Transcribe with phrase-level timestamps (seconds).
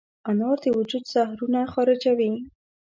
[0.29, 2.31] انار د وجود زهرونه خارجوي.